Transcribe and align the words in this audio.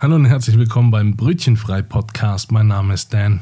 Hallo 0.00 0.14
und 0.14 0.26
herzlich 0.26 0.56
willkommen 0.56 0.92
beim 0.92 1.16
Brötchenfrei 1.16 1.82
Podcast. 1.82 2.52
Mein 2.52 2.68
Name 2.68 2.94
ist 2.94 3.12
Dan 3.12 3.40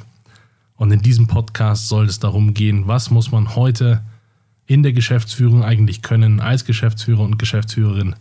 und 0.77 0.91
in 0.91 1.03
diesem 1.03 1.27
Podcast 1.27 1.87
soll 1.87 2.07
es 2.07 2.19
darum 2.19 2.55
gehen, 2.55 2.87
was 2.87 3.11
muss 3.11 3.31
man 3.31 3.57
heute 3.57 4.01
in 4.65 4.83
der 4.83 4.95
Geschäftsführung 4.95 5.63
eigentlich 5.63 6.01
können 6.01 6.41
als 6.41 6.65
Geschäftsführer 6.65 7.21
und 7.21 7.39
Geschäftsführerin. 7.39 8.15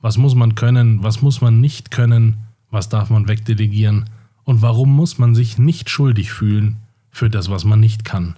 Was 0.00 0.18
muss 0.18 0.34
man 0.34 0.56
können, 0.56 1.04
was 1.04 1.22
muss 1.22 1.40
man 1.40 1.60
nicht 1.60 1.92
können, 1.92 2.38
was 2.72 2.88
darf 2.88 3.08
man 3.08 3.28
wegdelegieren 3.28 4.10
und 4.42 4.62
warum 4.62 4.92
muss 4.92 5.18
man 5.18 5.36
sich 5.36 5.56
nicht 5.56 5.88
schuldig 5.88 6.32
fühlen 6.32 6.78
für 7.12 7.30
das, 7.30 7.50
was 7.50 7.64
man 7.64 7.78
nicht 7.78 8.04
kann. 8.04 8.34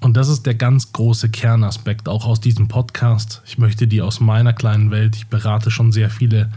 Und 0.00 0.16
das 0.16 0.28
ist 0.28 0.46
der 0.46 0.56
ganz 0.56 0.90
große 0.90 1.28
Kernaspekt 1.28 2.08
auch 2.08 2.26
aus 2.26 2.40
diesem 2.40 2.66
Podcast. 2.66 3.40
Ich 3.46 3.56
möchte 3.56 3.86
die 3.86 4.02
aus 4.02 4.18
meiner 4.18 4.52
kleinen 4.52 4.90
Welt, 4.90 5.14
ich 5.14 5.28
berate 5.28 5.70
schon 5.70 5.92
sehr 5.92 6.10
viele 6.10 6.50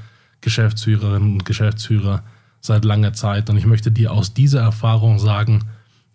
Geschäftsführerinnen 0.45 1.33
und 1.33 1.45
Geschäftsführer 1.45 2.23
seit 2.61 2.85
langer 2.85 3.13
Zeit. 3.13 3.49
Und 3.49 3.57
ich 3.57 3.65
möchte 3.65 3.91
dir 3.91 4.13
aus 4.13 4.33
dieser 4.33 4.61
Erfahrung 4.61 5.19
sagen, 5.19 5.65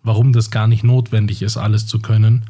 warum 0.03 0.33
das 0.33 0.49
gar 0.49 0.67
nicht 0.67 0.83
notwendig 0.83 1.41
ist, 1.41 1.57
alles 1.57 1.85
zu 1.85 1.99
können. 1.99 2.45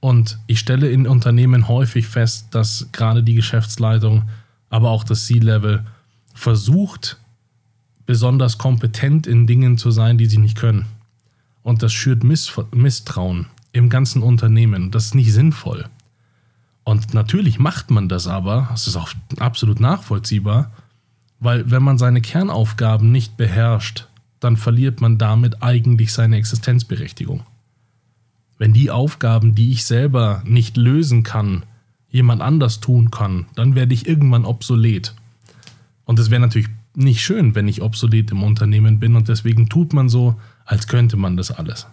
Und 0.00 0.38
ich 0.46 0.60
stelle 0.60 0.90
in 0.90 1.08
Unternehmen 1.08 1.66
häufig 1.66 2.06
fest, 2.06 2.48
dass 2.52 2.88
gerade 2.92 3.22
die 3.22 3.34
Geschäftsleitung, 3.34 4.28
aber 4.70 4.90
auch 4.90 5.02
das 5.02 5.24
C-Level 5.26 5.84
versucht, 6.34 7.18
besonders 8.06 8.58
kompetent 8.58 9.26
in 9.26 9.46
Dingen 9.46 9.78
zu 9.78 9.90
sein, 9.90 10.18
die 10.18 10.26
sie 10.26 10.38
nicht 10.38 10.56
können. 10.56 10.84
Und 11.62 11.82
das 11.82 11.92
schürt 11.92 12.22
Misstrauen 12.22 13.46
im 13.72 13.88
ganzen 13.88 14.22
Unternehmen. 14.22 14.90
Das 14.90 15.06
ist 15.06 15.14
nicht 15.14 15.32
sinnvoll. 15.32 15.86
Und 16.84 17.12
natürlich 17.12 17.58
macht 17.58 17.90
man 17.90 18.08
das 18.08 18.26
aber, 18.26 18.68
das 18.70 18.86
ist 18.86 18.96
auch 18.96 19.10
absolut 19.38 19.80
nachvollziehbar, 19.80 20.70
weil 21.40 21.70
wenn 21.70 21.82
man 21.82 21.98
seine 21.98 22.20
Kernaufgaben 22.20 23.12
nicht 23.12 23.36
beherrscht, 23.36 24.08
dann 24.40 24.56
verliert 24.56 25.00
man 25.00 25.18
damit 25.18 25.62
eigentlich 25.62 26.12
seine 26.12 26.36
Existenzberechtigung. 26.36 27.42
Wenn 28.56 28.72
die 28.72 28.90
Aufgaben, 28.90 29.54
die 29.54 29.72
ich 29.72 29.84
selber 29.84 30.42
nicht 30.44 30.76
lösen 30.76 31.22
kann, 31.22 31.62
jemand 32.10 32.42
anders 32.42 32.80
tun 32.80 33.10
kann, 33.10 33.46
dann 33.54 33.74
werde 33.74 33.94
ich 33.94 34.08
irgendwann 34.08 34.44
obsolet. 34.44 35.14
Und 36.04 36.18
es 36.18 36.30
wäre 36.30 36.40
natürlich 36.40 36.68
nicht 36.94 37.22
schön, 37.22 37.54
wenn 37.54 37.68
ich 37.68 37.82
obsolet 37.82 38.30
im 38.32 38.42
Unternehmen 38.42 38.98
bin 38.98 39.14
und 39.14 39.28
deswegen 39.28 39.68
tut 39.68 39.92
man 39.92 40.08
so, 40.08 40.40
als 40.64 40.88
könnte 40.88 41.16
man 41.16 41.36
das 41.36 41.50
alles. 41.50 41.86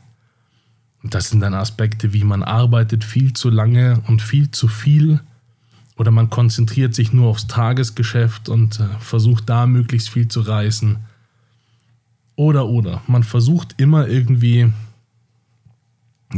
Und 1.03 1.13
das 1.13 1.29
sind 1.29 1.41
dann 1.41 1.53
Aspekte, 1.53 2.13
wie 2.13 2.23
man 2.23 2.41
arbeitet 2.41 3.03
viel 3.03 3.33
zu 3.33 3.51
lange 3.51 4.01
und 4.07 4.23
viel 4.23 4.49
zu 4.49 4.67
viel 4.67 5.19
oder 5.97 6.11
man 6.11 6.29
konzentriert 6.29 6.93
sich 6.93 7.13
nur 7.13 7.29
aufs 7.29 7.47
Tagesgeschäft 7.47 8.49
und 8.49 8.79
äh, 8.79 8.87
versucht 8.99 9.49
da 9.49 9.65
möglichst 9.65 10.09
viel 10.09 10.27
zu 10.27 10.41
reißen. 10.41 10.97
Oder, 12.35 12.67
oder. 12.67 13.01
Man 13.07 13.23
versucht 13.23 13.75
immer 13.77 14.07
irgendwie 14.07 14.71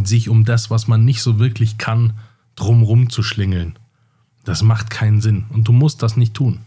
sich 0.04 0.30
um 0.30 0.46
das, 0.46 0.70
was 0.70 0.88
man 0.88 1.06
nicht 1.06 1.22
so 1.22 1.40
wirklich 1.40 1.78
kann, 1.80 2.14
drumrum 2.56 3.10
zu 3.10 3.24
schlingeln. 3.24 3.78
Das 4.44 4.62
macht 4.62 4.92
keinen 4.92 5.22
Sinn 5.22 5.46
und 5.50 5.68
du 5.68 5.72
musst 5.72 6.04
das 6.04 6.18
nicht 6.18 6.36
tun. 6.36 6.60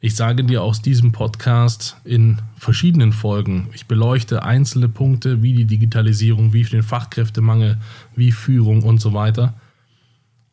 Ich 0.00 0.14
sage 0.14 0.44
dir 0.44 0.62
aus 0.62 0.80
diesem 0.80 1.10
Podcast 1.10 1.96
in 2.04 2.40
verschiedenen 2.56 3.12
Folgen, 3.12 3.68
ich 3.72 3.86
beleuchte 3.86 4.44
einzelne 4.44 4.88
Punkte 4.88 5.42
wie 5.42 5.54
die 5.54 5.64
Digitalisierung, 5.64 6.52
wie 6.52 6.62
den 6.62 6.84
Fachkräftemangel, 6.84 7.78
wie 8.14 8.30
Führung 8.30 8.82
und 8.84 9.00
so 9.00 9.12
weiter 9.12 9.54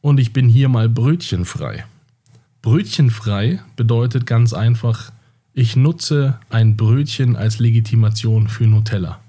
und 0.06 0.20
ich 0.20 0.34
bin 0.34 0.48
hier 0.48 0.70
mal 0.70 0.88
brötchenfrei. 0.88 1.84
Brötchenfrei 2.62 3.60
bedeutet 3.76 4.28
ganz 4.28 4.54
einfach, 4.54 5.12
ich 5.56 5.76
nutze 5.76 6.40
ein 6.52 6.78
Brötchen 6.78 7.36
als 7.36 7.58
Legitimation 7.58 8.48
für 8.48 8.68
Nutella. 8.68 9.20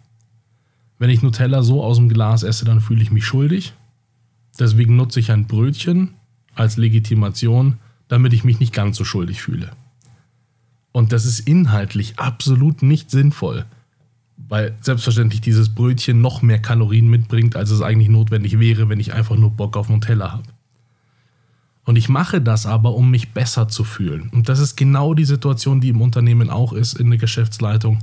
Wenn 0.99 1.09
ich 1.09 1.23
Nutella 1.23 1.63
so 1.63 1.83
aus 1.83 1.97
dem 1.97 2.11
Glas 2.11 2.43
esse, 2.43 2.67
dann 2.67 2.83
fühle 2.83 3.03
ich 3.03 3.11
mich 3.11 3.25
schuldig. 3.25 3.73
Deswegen 4.61 4.97
nutze 4.97 5.19
ich 5.19 5.33
ein 5.33 5.47
Brötchen 5.47 6.11
als 6.55 6.77
Legitimation, 6.77 7.79
damit 8.09 8.35
ich 8.35 8.45
mich 8.45 8.61
nicht 8.61 8.75
ganz 8.75 8.99
so 8.99 9.05
schuldig 9.07 9.41
fühle. 9.41 9.71
Und 10.93 11.11
das 11.13 11.25
ist 11.25 11.41
inhaltlich 11.41 12.19
absolut 12.19 12.83
nicht 12.83 13.11
sinnvoll, 13.11 13.65
weil 14.37 14.77
selbstverständlich 14.83 15.41
dieses 15.41 15.71
Brötchen 15.71 16.21
noch 16.21 16.43
mehr 16.43 16.61
Kalorien 16.61 17.09
mitbringt, 17.09 17.57
als 17.57 17.71
es 17.71 17.81
eigentlich 17.81 18.11
notwendig 18.11 18.59
wäre, 18.61 18.91
wenn 18.91 19.01
ich 19.01 19.15
einfach 19.15 19.37
nur 19.37 19.53
Bock 19.53 19.79
auf 19.79 19.89
Nutella 19.89 20.33
habe. 20.33 20.56
Und 21.87 21.97
ich 21.97 22.09
mache 22.09 22.41
das 22.41 22.67
aber, 22.67 22.95
um 22.95 23.13
mich 23.13 23.33
besser 23.33 23.69
zu 23.69 23.85
fühlen. 23.85 24.29
Und 24.33 24.49
das 24.49 24.59
ist 24.59 24.77
genau 24.77 25.15
die 25.15 25.25
Situation, 25.25 25.81
die 25.81 25.91
im 25.91 26.03
Unternehmen 26.03 26.51
auch 26.51 26.73
ist, 26.73 26.95
in 26.99 27.11
der 27.11 27.19
Geschäftsleitung. 27.19 28.01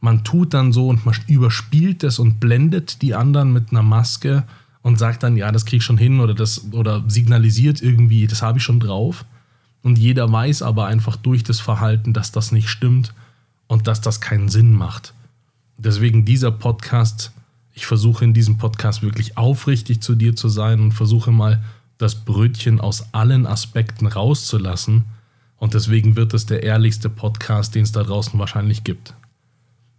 Man 0.00 0.22
tut 0.22 0.54
dann 0.54 0.72
so 0.72 0.88
und 0.88 1.04
man 1.04 1.16
überspielt 1.26 2.04
es 2.04 2.20
und 2.20 2.38
blendet 2.38 3.02
die 3.02 3.16
anderen 3.16 3.52
mit 3.52 3.72
einer 3.72 3.82
Maske 3.82 4.44
und 4.82 4.96
sagt 4.98 5.24
dann, 5.24 5.36
ja, 5.36 5.50
das 5.50 5.64
krieg 5.66 5.78
ich 5.78 5.84
schon 5.84 5.98
hin 5.98 6.20
oder 6.20 6.34
das 6.34 6.72
oder 6.72 7.02
signalisiert 7.08 7.82
irgendwie, 7.82 8.28
das 8.28 8.42
habe 8.42 8.58
ich 8.58 8.64
schon 8.64 8.78
drauf. 8.78 9.24
Und 9.82 9.98
jeder 9.98 10.30
weiß 10.30 10.62
aber 10.62 10.86
einfach 10.86 11.16
durch 11.16 11.42
das 11.42 11.58
Verhalten, 11.58 12.12
dass 12.12 12.30
das 12.30 12.52
nicht 12.52 12.68
stimmt 12.68 13.12
und 13.66 13.88
dass 13.88 14.02
das 14.02 14.20
keinen 14.20 14.48
Sinn 14.48 14.72
macht. 14.72 15.14
Deswegen 15.78 16.24
dieser 16.24 16.52
Podcast, 16.52 17.32
ich 17.72 17.86
versuche 17.86 18.24
in 18.24 18.34
diesem 18.34 18.56
Podcast 18.56 19.02
wirklich 19.02 19.36
aufrichtig 19.36 20.00
zu 20.00 20.14
dir 20.14 20.36
zu 20.36 20.48
sein 20.48 20.80
und 20.80 20.92
versuche 20.92 21.32
mal 21.32 21.60
das 22.04 22.14
Brötchen 22.14 22.80
aus 22.80 23.12
allen 23.12 23.46
Aspekten 23.46 24.06
rauszulassen. 24.06 25.04
Und 25.56 25.74
deswegen 25.74 26.16
wird 26.16 26.34
es 26.34 26.44
der 26.44 26.62
ehrlichste 26.62 27.08
Podcast, 27.08 27.74
den 27.74 27.82
es 27.82 27.92
da 27.92 28.02
draußen 28.02 28.38
wahrscheinlich 28.38 28.84
gibt. 28.84 29.14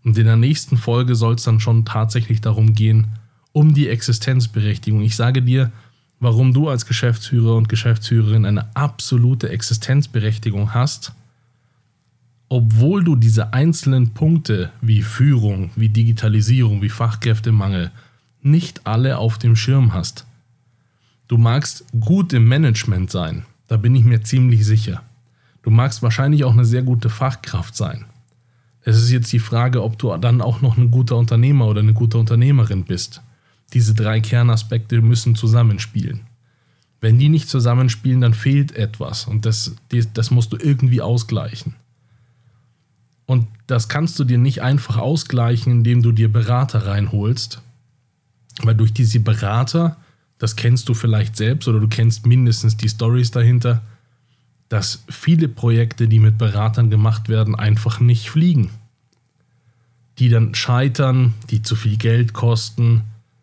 Und 0.04 0.18
in 0.18 0.26
der 0.26 0.36
nächsten 0.36 0.78
Folge 0.78 1.16
soll 1.16 1.34
es 1.34 1.44
dann 1.44 1.60
schon 1.60 1.84
tatsächlich 1.84 2.40
darum 2.40 2.76
gehen, 2.76 3.08
um 3.54 3.74
die 3.74 3.90
Existenzberechtigung. 3.90 5.02
Ich 5.02 5.16
sage 5.16 5.42
dir, 5.42 5.72
warum 6.20 6.54
du 6.54 6.70
als 6.70 6.86
Geschäftsführer 6.86 7.56
und 7.56 7.70
Geschäftsführerin 7.70 8.46
eine 8.46 8.76
absolute 8.76 9.50
Existenzberechtigung 9.50 10.76
hast, 10.76 11.14
obwohl 12.50 13.04
du 13.04 13.16
diese 13.16 13.52
einzelnen 13.54 14.14
Punkte 14.14 14.72
wie 14.80 15.02
Führung, 15.02 15.72
wie 15.76 15.90
Digitalisierung, 15.90 16.84
wie 16.84 16.90
Fachkräftemangel 16.90 17.90
nicht 18.44 18.86
alle 18.86 19.18
auf 19.18 19.40
dem 19.40 19.56
Schirm 19.56 19.94
hast. 19.94 20.28
Du 21.28 21.38
magst 21.38 21.86
gut 22.00 22.34
im 22.34 22.48
Management 22.48 23.10
sein, 23.10 23.46
da 23.68 23.78
bin 23.78 23.96
ich 23.96 24.04
mir 24.04 24.22
ziemlich 24.22 24.66
sicher. 24.66 25.02
Du 25.64 25.72
magst 25.72 26.04
wahrscheinlich 26.04 26.44
auch 26.44 26.54
eine 26.54 26.66
sehr 26.66 26.84
gute 26.84 27.10
Fachkraft 27.10 27.76
sein. 27.76 28.06
Es 28.84 28.98
ist 28.98 29.10
jetzt 29.10 29.34
die 29.34 29.40
Frage, 29.40 29.84
ob 29.84 29.98
du 29.98 30.16
dann 30.18 30.42
auch 30.42 30.62
noch 30.62 30.78
ein 30.78 30.92
guter 30.92 31.18
Unternehmer 31.18 31.66
oder 31.68 31.80
eine 31.80 31.94
gute 31.94 32.20
Unternehmerin 32.20 32.84
bist. 32.84 33.22
Diese 33.74 33.96
drei 33.96 34.22
Kernaspekte 34.22 35.02
müssen 35.02 35.34
zusammenspielen. 35.34 36.22
Wenn 37.02 37.18
die 37.18 37.30
nicht 37.30 37.50
zusammenspielen, 37.50 38.22
dann 38.22 38.36
fehlt 38.36 38.76
etwas 38.76 39.26
und 39.26 39.46
das, 39.48 39.76
das 40.14 40.30
musst 40.30 40.54
du 40.54 40.58
irgendwie 40.58 41.02
ausgleichen. 41.02 41.74
Und 43.26 43.48
das 43.66 43.90
kannst 43.90 44.20
du 44.20 44.24
dir 44.24 44.38
nicht 44.38 44.62
einfach 44.62 44.98
ausgleichen, 44.98 45.72
indem 45.72 46.04
du 46.04 46.12
dir 46.12 46.32
Berater 46.32 46.86
reinholst, 46.86 47.62
weil 48.62 48.76
durch 48.76 48.94
diese 48.94 49.20
Berater 49.20 49.98
das 50.38 50.56
kennst 50.56 50.90
du 50.90 50.94
vielleicht 50.94 51.36
selbst 51.36 51.68
oder 51.68 51.80
du 51.80 51.88
kennst 51.88 52.26
mindestens 52.26 52.76
die 52.78 52.90
Stories 52.90 53.32
dahinter, 53.32 53.82
dass 54.70 55.04
viele 55.08 55.48
Projekte, 55.48 56.08
die 56.08 56.20
mit 56.20 56.38
Beratern 56.38 56.90
gemacht 56.90 57.30
werden, 57.30 57.56
einfach 57.56 58.00
nicht 58.00 58.30
fliegen. 58.30 58.70
Die 60.20 60.30
dann 60.30 60.56
scheitern, 60.56 61.34
die 61.50 61.62
zu 61.62 61.76
viel 61.76 61.98
Geld 61.98 62.34
kosten. 62.34 63.02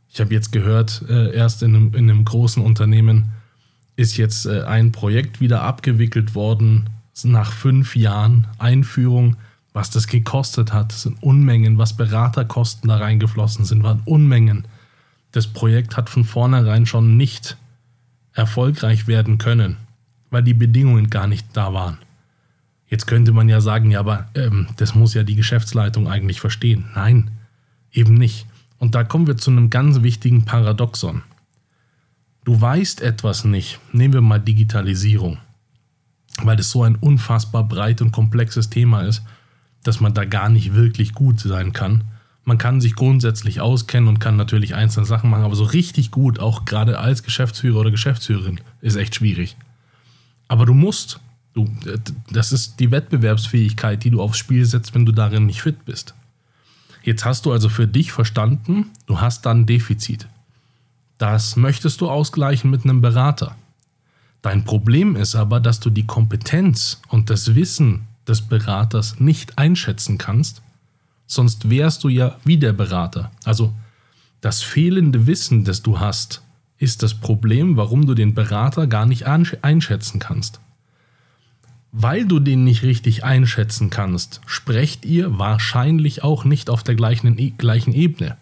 Ich 0.08 0.20
habe 0.20 0.34
jetzt 0.34 0.52
gehört, 0.52 1.04
äh, 1.08 1.34
erst 1.34 1.62
in 1.62 1.76
einem, 1.76 1.94
in 1.94 2.10
einem, 2.10 2.24
großen 2.24 2.62
Unternehmen 2.62 3.30
ist 3.96 4.16
jetzt 4.16 4.46
äh, 4.46 4.62
ein 4.62 4.90
Projekt 4.90 5.40
wieder 5.40 5.62
abgewickelt 5.62 6.34
worden 6.34 6.88
nach 7.24 7.52
fünf 7.52 7.94
Jahren 7.94 8.46
Einführung. 8.58 9.36
Was 9.74 9.90
das 9.90 10.06
gekostet 10.06 10.72
hat, 10.72 10.92
das 10.92 11.02
sind 11.02 11.22
Unmengen, 11.22 11.78
was 11.78 11.96
Beraterkosten 11.96 12.88
da 12.88 12.96
reingeflossen 12.96 13.64
sind, 13.64 13.82
waren 13.82 14.02
Unmengen 14.04 14.66
das 15.32 15.46
Projekt 15.46 15.96
hat 15.96 16.10
von 16.10 16.24
vornherein 16.24 16.86
schon 16.86 17.16
nicht 17.16 17.56
erfolgreich 18.34 19.06
werden 19.06 19.38
können, 19.38 19.76
weil 20.30 20.42
die 20.42 20.54
Bedingungen 20.54 21.10
gar 21.10 21.26
nicht 21.26 21.46
da 21.54 21.72
waren. 21.74 21.98
Jetzt 22.88 23.06
könnte 23.06 23.32
man 23.32 23.48
ja 23.48 23.60
sagen, 23.60 23.90
ja, 23.90 24.00
aber 24.00 24.28
ähm, 24.34 24.68
das 24.76 24.94
muss 24.94 25.14
ja 25.14 25.22
die 25.22 25.34
Geschäftsleitung 25.34 26.08
eigentlich 26.08 26.40
verstehen. 26.40 26.84
Nein, 26.94 27.30
eben 27.90 28.14
nicht. 28.14 28.46
Und 28.78 28.94
da 28.94 29.04
kommen 29.04 29.26
wir 29.26 29.38
zu 29.38 29.50
einem 29.50 29.70
ganz 29.70 30.02
wichtigen 30.02 30.44
Paradoxon. 30.44 31.22
Du 32.44 32.60
weißt 32.60 33.00
etwas 33.00 33.44
nicht. 33.44 33.80
Nehmen 33.92 34.12
wir 34.12 34.20
mal 34.20 34.40
Digitalisierung, 34.40 35.38
weil 36.42 36.56
das 36.56 36.70
so 36.70 36.82
ein 36.82 36.96
unfassbar 36.96 37.64
breit 37.64 38.02
und 38.02 38.12
komplexes 38.12 38.68
Thema 38.68 39.02
ist, 39.02 39.22
dass 39.84 40.00
man 40.00 40.12
da 40.12 40.24
gar 40.24 40.48
nicht 40.48 40.74
wirklich 40.74 41.14
gut 41.14 41.40
sein 41.40 41.72
kann. 41.72 42.04
Man 42.44 42.58
kann 42.58 42.80
sich 42.80 42.96
grundsätzlich 42.96 43.60
auskennen 43.60 44.08
und 44.08 44.18
kann 44.18 44.36
natürlich 44.36 44.74
einzelne 44.74 45.06
Sachen 45.06 45.30
machen, 45.30 45.44
aber 45.44 45.54
so 45.54 45.64
richtig 45.64 46.10
gut, 46.10 46.40
auch 46.40 46.64
gerade 46.64 46.98
als 46.98 47.22
Geschäftsführer 47.22 47.80
oder 47.80 47.90
Geschäftsführerin, 47.90 48.60
ist 48.80 48.96
echt 48.96 49.14
schwierig. 49.14 49.56
Aber 50.48 50.66
du 50.66 50.74
musst, 50.74 51.20
Du, 51.54 51.68
das 52.30 52.52
ist 52.52 52.80
die 52.80 52.90
Wettbewerbsfähigkeit, 52.90 54.02
die 54.04 54.10
du 54.10 54.22
aufs 54.22 54.38
Spiel 54.38 54.64
setzt, 54.64 54.94
wenn 54.94 55.04
du 55.04 55.12
darin 55.12 55.46
nicht 55.46 55.60
fit 55.62 55.84
bist. 55.84 56.14
Jetzt 57.02 57.24
hast 57.24 57.44
du 57.44 57.52
also 57.52 57.68
für 57.68 57.86
dich 57.86 58.12
verstanden, 58.12 58.86
du 59.06 59.20
hast 59.20 59.44
dann 59.44 59.66
Defizit. 59.66 60.28
Das 61.18 61.56
möchtest 61.56 62.00
du 62.00 62.08
ausgleichen 62.08 62.70
mit 62.70 62.84
einem 62.84 63.00
Berater. 63.00 63.56
Dein 64.40 64.64
Problem 64.64 65.14
ist 65.14 65.34
aber, 65.34 65.60
dass 65.60 65.78
du 65.78 65.90
die 65.90 66.06
Kompetenz 66.06 67.00
und 67.08 67.28
das 67.28 67.54
Wissen 67.54 68.06
des 68.26 68.40
Beraters 68.40 69.20
nicht 69.20 69.58
einschätzen 69.58 70.16
kannst, 70.16 70.62
sonst 71.26 71.70
wärst 71.70 72.04
du 72.04 72.08
ja 72.08 72.36
wie 72.44 72.58
der 72.58 72.72
Berater. 72.72 73.30
Also 73.44 73.72
das 74.40 74.62
fehlende 74.62 75.26
Wissen, 75.26 75.64
das 75.64 75.82
du 75.82 76.00
hast, 76.00 76.42
ist 76.78 77.02
das 77.02 77.14
Problem, 77.14 77.76
warum 77.76 78.06
du 78.06 78.14
den 78.14 78.34
Berater 78.34 78.88
gar 78.88 79.06
nicht 79.06 79.26
einschätzen 79.26 80.18
kannst. 80.18 80.60
Weil 81.92 82.26
du 82.26 82.40
den 82.40 82.64
nicht 82.64 82.82
richtig 82.82 83.22
einschätzen 83.22 83.88
kannst, 83.88 84.40
sprecht 84.46 85.04
ihr 85.04 85.38
wahrscheinlich 85.38 86.24
auch 86.24 86.44
nicht 86.44 86.70
auf 86.70 86.82
der 86.82 86.96
gleichen, 86.96 87.38
e-, 87.38 87.50
gleichen 87.50 87.92
Ebene. 87.92 88.36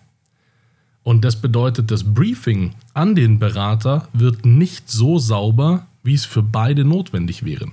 Und 1.02 1.24
das 1.24 1.40
bedeutet, 1.40 1.90
das 1.90 2.14
Briefing 2.14 2.74
an 2.94 3.14
den 3.14 3.38
Berater 3.38 4.08
wird 4.12 4.46
nicht 4.46 4.90
so 4.90 5.18
sauber, 5.18 5.86
wie 6.02 6.14
es 6.14 6.24
für 6.24 6.42
beide 6.42 6.84
notwendig 6.84 7.44
wäre. 7.44 7.66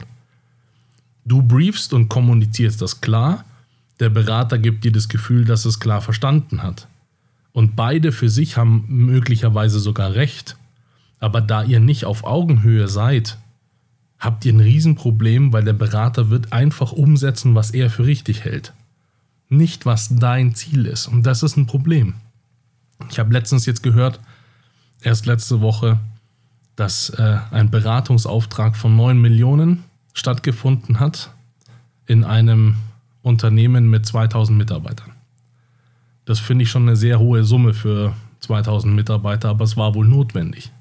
Du 1.24 1.42
briefst 1.42 1.94
und 1.94 2.10
kommunizierst 2.10 2.82
das 2.82 3.00
klar, 3.00 3.46
der 4.00 4.10
Berater 4.10 4.58
gibt 4.58 4.84
dir 4.84 4.92
das 4.92 5.10
Gefühl, 5.10 5.46
dass 5.46 5.66
es 5.66 5.80
klar 5.80 6.02
verstanden 6.02 6.64
hat. 6.64 6.88
Und 7.52 7.76
beide 7.76 8.12
für 8.12 8.30
sich 8.30 8.58
haben 8.58 8.86
möglicherweise 8.88 9.80
sogar 9.80 10.14
recht. 10.14 10.58
Aber 11.20 11.42
da 11.42 11.64
ihr 11.64 11.80
nicht 11.80 12.06
auf 12.06 12.24
Augenhöhe 12.24 12.88
seid, 12.88 13.40
habt 14.20 14.46
ihr 14.46 14.54
ein 14.54 14.60
Riesenproblem, 14.60 15.54
weil 15.54 15.64
der 15.64 15.74
Berater 15.74 16.30
wird 16.30 16.54
einfach 16.54 16.92
umsetzen, 16.92 17.56
was 17.56 17.72
er 17.72 17.90
für 17.90 18.06
richtig 18.06 18.44
hält. 18.44 18.74
Nicht, 19.50 19.86
was 19.86 20.10
dein 20.16 20.54
Ziel 20.54 20.86
ist. 20.86 21.08
Und 21.08 21.24
das 21.24 21.42
ist 21.42 21.58
ein 21.58 21.66
Problem. 21.66 22.16
Ich 23.10 23.18
habe 23.20 23.34
letztens 23.34 23.66
jetzt 23.66 23.82
gehört, 23.84 24.20
erst 25.02 25.26
letzte 25.26 25.62
Woche, 25.62 26.00
dass 26.76 27.10
äh, 27.10 27.40
ein 27.52 27.72
Beratungsauftrag 27.72 28.76
von 28.76 28.96
9 28.96 29.20
Millionen 29.20 29.84
stattgefunden 30.14 31.00
hat 31.00 31.32
in 32.06 32.24
einem 32.24 32.76
Unternehmen 33.28 33.90
mit 33.90 34.06
2000 34.06 34.58
Mitarbeitern. 34.58 35.12
Das 36.26 36.40
finde 36.40 36.64
ich 36.64 36.70
schon 36.70 36.84
eine 36.84 36.96
sehr 36.96 37.20
hohe 37.20 37.44
Summe 37.44 37.74
für 37.74 38.14
2000 38.40 38.94
Mitarbeiter, 38.94 39.50
aber 39.50 39.64
es 39.64 39.78
war 39.78 39.94
wohl 39.96 40.08
notwendig. 40.08 40.72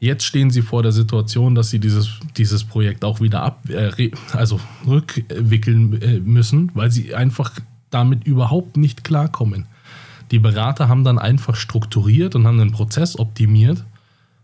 Jetzt 0.00 0.24
stehen 0.24 0.50
sie 0.50 0.62
vor 0.62 0.82
der 0.82 0.92
Situation, 0.92 1.56
dass 1.56 1.70
sie 1.70 1.80
dieses, 1.80 2.20
dieses 2.36 2.62
Projekt 2.64 3.04
auch 3.04 3.20
wieder 3.20 3.42
ab, 3.42 3.68
äh, 3.68 4.10
also 4.32 4.60
rückwickeln 4.86 6.00
äh, 6.00 6.20
müssen, 6.20 6.70
weil 6.74 6.90
sie 6.90 7.14
einfach 7.14 7.52
damit 7.90 8.24
überhaupt 8.24 8.76
nicht 8.76 9.02
klarkommen. 9.02 9.66
Die 10.30 10.38
Berater 10.38 10.88
haben 10.88 11.04
dann 11.04 11.18
einfach 11.18 11.56
strukturiert 11.56 12.36
und 12.36 12.46
haben 12.46 12.58
den 12.58 12.70
Prozess 12.70 13.18
optimiert 13.18 13.84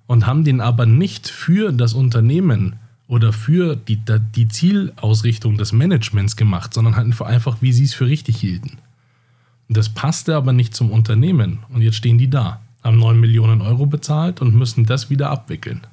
und 0.06 0.26
haben 0.26 0.44
den 0.44 0.60
aber 0.60 0.86
nicht 0.86 1.28
für 1.28 1.72
das 1.72 1.92
Unternehmen 1.92 2.76
oder 3.06 3.32
für 3.32 3.76
die, 3.76 4.00
die 4.34 4.48
Zielausrichtung 4.48 5.56
des 5.56 5.72
Managements 5.72 6.36
gemacht, 6.36 6.72
sondern 6.72 6.96
halt 6.96 7.20
einfach, 7.22 7.58
wie 7.60 7.72
sie 7.72 7.84
es 7.84 7.94
für 7.94 8.06
richtig 8.06 8.36
hielten. 8.36 8.78
Das 9.68 9.88
passte 9.88 10.36
aber 10.36 10.52
nicht 10.52 10.74
zum 10.74 10.90
Unternehmen 10.90 11.60
und 11.70 11.82
jetzt 11.82 11.96
stehen 11.96 12.18
die 12.18 12.28
da, 12.28 12.60
haben 12.82 12.98
9 12.98 13.18
Millionen 13.18 13.60
Euro 13.60 13.86
bezahlt 13.86 14.40
und 14.40 14.54
müssen 14.54 14.86
das 14.86 15.10
wieder 15.10 15.30
abwickeln. 15.30 15.86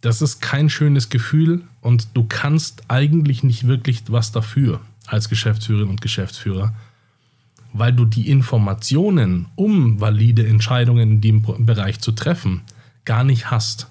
Das 0.00 0.20
ist 0.20 0.40
kein 0.40 0.68
schönes 0.68 1.08
Gefühl 1.08 1.62
und 1.80 2.08
du 2.14 2.24
kannst 2.24 2.82
eigentlich 2.88 3.42
nicht 3.42 3.66
wirklich 3.66 4.02
was 4.08 4.32
dafür 4.32 4.80
als 5.06 5.28
Geschäftsführerin 5.28 5.88
und 5.88 6.00
Geschäftsführer, 6.00 6.74
weil 7.72 7.92
du 7.92 8.04
die 8.04 8.28
Informationen, 8.30 9.46
um 9.56 10.00
valide 10.00 10.46
Entscheidungen 10.46 11.12
in 11.12 11.20
dem 11.20 11.42
Bereich 11.66 12.00
zu 12.00 12.12
treffen, 12.12 12.62
gar 13.04 13.24
nicht 13.24 13.50
hast. 13.50 13.88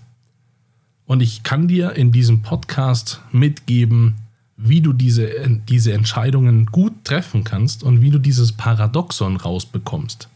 Und 1.06 1.22
ich 1.22 1.44
kann 1.44 1.68
dir 1.68 1.96
in 1.96 2.12
diesem 2.12 2.42
Podcast 2.42 3.22
mitgeben, 3.32 4.16
wie 4.56 4.82
du 4.82 4.94
diese, 4.94 5.30
diese 5.68 5.94
Entscheidungen 5.94 6.68
gut 6.68 7.04
treffen 7.04 7.44
kannst 7.44 7.84
und 7.84 8.02
wie 8.02 8.10
du 8.10 8.20
dieses 8.20 8.54
Paradoxon 8.54 9.36
rausbekommst. 9.38 10.30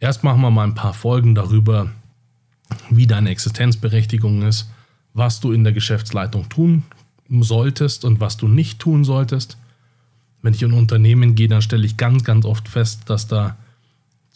Erst 0.00 0.24
machen 0.24 0.40
wir 0.40 0.50
mal 0.50 0.64
ein 0.64 0.74
paar 0.74 0.94
Folgen 0.94 1.34
darüber, 1.34 1.90
wie 2.90 3.06
deine 3.06 3.30
Existenzberechtigung 3.30 4.42
ist, 4.42 4.68
was 5.12 5.40
du 5.40 5.52
in 5.52 5.64
der 5.64 5.72
Geschäftsleitung 5.72 6.48
tun 6.48 6.82
solltest 7.40 8.04
und 8.04 8.20
was 8.20 8.36
du 8.36 8.48
nicht 8.48 8.80
tun 8.80 9.04
solltest. 9.04 9.56
Wenn 10.42 10.54
ich 10.54 10.62
in 10.62 10.72
Unternehmen 10.72 11.34
gehe, 11.36 11.48
dann 11.48 11.62
stelle 11.62 11.86
ich 11.86 11.96
ganz, 11.96 12.24
ganz 12.24 12.44
oft 12.44 12.68
fest, 12.68 13.02
dass 13.06 13.28
da 13.28 13.56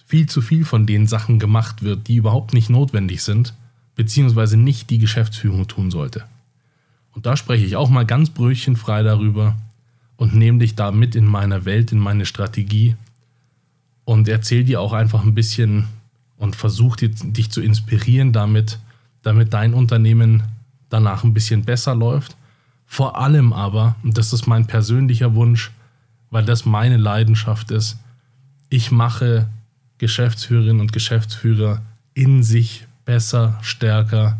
viel 0.06 0.26
zu 0.26 0.40
viel 0.40 0.64
von 0.64 0.86
den 0.86 1.06
Sachen 1.06 1.38
gemacht 1.38 1.82
wird, 1.82 2.08
die 2.08 2.16
überhaupt 2.16 2.54
nicht 2.54 2.70
notwendig 2.70 3.22
sind, 3.22 3.52
beziehungsweise 3.98 4.56
nicht 4.56 4.90
die 4.90 5.00
Geschäftsführung 5.00 5.66
tun 5.66 5.90
sollte. 5.90 6.24
Und 7.14 7.26
da 7.26 7.36
spreche 7.36 7.66
ich 7.66 7.74
auch 7.74 7.90
mal 7.90 8.06
ganz 8.06 8.30
brötchenfrei 8.30 9.02
darüber 9.02 9.56
und 10.16 10.36
nehme 10.36 10.60
dich 10.60 10.76
da 10.76 10.92
mit 10.92 11.16
in 11.16 11.26
meine 11.26 11.64
Welt, 11.64 11.90
in 11.90 11.98
meine 11.98 12.24
Strategie 12.24 12.94
und 14.04 14.28
erzähle 14.28 14.62
dir 14.62 14.80
auch 14.80 14.92
einfach 14.92 15.24
ein 15.24 15.34
bisschen 15.34 15.88
und 16.36 16.54
versuche 16.54 17.08
dich 17.08 17.50
zu 17.50 17.60
inspirieren 17.60 18.32
damit, 18.32 18.78
damit 19.22 19.52
dein 19.52 19.74
Unternehmen 19.74 20.44
danach 20.90 21.24
ein 21.24 21.34
bisschen 21.34 21.64
besser 21.64 21.96
läuft. 21.96 22.36
Vor 22.86 23.18
allem 23.18 23.52
aber, 23.52 23.96
und 24.04 24.16
das 24.16 24.32
ist 24.32 24.46
mein 24.46 24.68
persönlicher 24.68 25.34
Wunsch, 25.34 25.72
weil 26.30 26.44
das 26.44 26.64
meine 26.64 26.98
Leidenschaft 26.98 27.72
ist, 27.72 27.98
ich 28.70 28.92
mache 28.92 29.48
Geschäftsführerinnen 29.98 30.80
und 30.80 30.92
Geschäftsführer 30.92 31.82
in 32.14 32.44
sich 32.44 32.86
besser, 33.08 33.58
stärker 33.62 34.38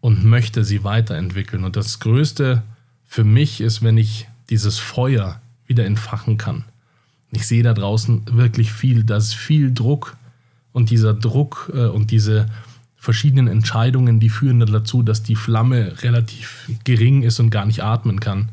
und 0.00 0.24
möchte 0.24 0.64
sie 0.64 0.82
weiterentwickeln. 0.82 1.62
Und 1.62 1.76
das 1.76 2.00
Größte 2.00 2.62
für 3.04 3.22
mich 3.22 3.60
ist, 3.60 3.82
wenn 3.82 3.98
ich 3.98 4.26
dieses 4.48 4.78
Feuer 4.78 5.42
wieder 5.66 5.84
entfachen 5.84 6.38
kann. 6.38 6.64
Ich 7.32 7.46
sehe 7.46 7.62
da 7.62 7.74
draußen 7.74 8.22
wirklich 8.32 8.72
viel, 8.72 9.04
da 9.04 9.18
ist 9.18 9.34
viel 9.34 9.74
Druck 9.74 10.16
und 10.72 10.88
dieser 10.88 11.12
Druck 11.12 11.70
äh, 11.74 11.84
und 11.84 12.12
diese 12.12 12.46
verschiedenen 12.96 13.46
Entscheidungen, 13.46 14.20
die 14.20 14.30
führen 14.30 14.60
dazu, 14.60 15.02
dass 15.02 15.22
die 15.22 15.36
Flamme 15.36 16.02
relativ 16.02 16.70
gering 16.84 17.24
ist 17.24 17.40
und 17.40 17.50
gar 17.50 17.66
nicht 17.66 17.82
atmen 17.82 18.20
kann. 18.20 18.48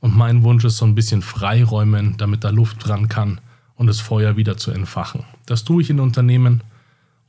Und 0.00 0.16
mein 0.16 0.42
Wunsch 0.42 0.64
ist 0.64 0.78
so 0.78 0.84
ein 0.84 0.96
bisschen 0.96 1.22
freiräumen, 1.22 2.16
damit 2.16 2.42
da 2.42 2.50
Luft 2.50 2.84
dran 2.84 3.08
kann 3.08 3.40
und 3.76 3.86
das 3.86 4.00
Feuer 4.00 4.36
wieder 4.36 4.56
zu 4.56 4.72
entfachen. 4.72 5.22
Das 5.46 5.62
tue 5.62 5.82
ich 5.82 5.90
in 5.90 6.00
Unternehmen 6.00 6.62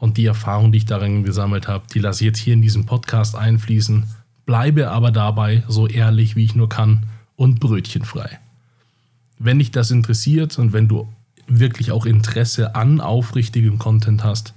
und 0.01 0.17
die 0.17 0.25
Erfahrung, 0.25 0.71
die 0.71 0.79
ich 0.79 0.85
darin 0.85 1.23
gesammelt 1.23 1.67
habe, 1.67 1.85
die 1.93 1.99
lasse 1.99 2.23
ich 2.23 2.25
jetzt 2.25 2.39
hier 2.39 2.55
in 2.55 2.61
diesem 2.63 2.87
Podcast 2.87 3.35
einfließen, 3.35 4.05
bleibe 4.47 4.89
aber 4.89 5.11
dabei 5.11 5.63
so 5.67 5.87
ehrlich, 5.87 6.35
wie 6.35 6.43
ich 6.43 6.55
nur 6.55 6.67
kann 6.67 7.05
und 7.35 7.59
brötchenfrei. 7.59 8.39
Wenn 9.37 9.59
dich 9.59 9.69
das 9.69 9.91
interessiert 9.91 10.57
und 10.57 10.73
wenn 10.73 10.87
du 10.87 11.07
wirklich 11.45 11.91
auch 11.91 12.07
Interesse 12.07 12.73
an 12.73 12.99
aufrichtigem 12.99 13.77
Content 13.77 14.23
hast, 14.23 14.55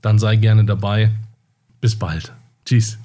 dann 0.00 0.18
sei 0.18 0.36
gerne 0.36 0.64
dabei. 0.64 1.10
Bis 1.82 1.94
bald. 1.94 2.32
Tschüss. 2.64 2.98